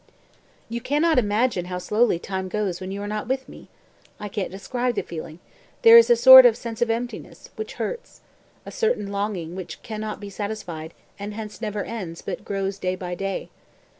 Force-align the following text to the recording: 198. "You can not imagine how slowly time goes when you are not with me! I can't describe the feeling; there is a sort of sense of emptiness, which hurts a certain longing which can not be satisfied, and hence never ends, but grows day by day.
198. 0.69 0.75
"You 0.75 0.81
can 0.81 1.01
not 1.03 1.19
imagine 1.19 1.65
how 1.65 1.77
slowly 1.77 2.17
time 2.17 2.47
goes 2.49 2.81
when 2.81 2.89
you 2.91 3.03
are 3.03 3.07
not 3.07 3.27
with 3.27 3.47
me! 3.47 3.67
I 4.19 4.29
can't 4.29 4.49
describe 4.49 4.95
the 4.95 5.03
feeling; 5.03 5.37
there 5.83 5.95
is 5.95 6.09
a 6.09 6.15
sort 6.15 6.43
of 6.43 6.57
sense 6.57 6.81
of 6.81 6.89
emptiness, 6.89 7.51
which 7.55 7.73
hurts 7.73 8.21
a 8.65 8.71
certain 8.71 9.11
longing 9.11 9.55
which 9.55 9.83
can 9.83 10.01
not 10.01 10.19
be 10.19 10.31
satisfied, 10.31 10.95
and 11.19 11.35
hence 11.35 11.61
never 11.61 11.83
ends, 11.83 12.23
but 12.23 12.43
grows 12.43 12.79
day 12.79 12.95
by 12.95 13.13
day. 13.13 13.49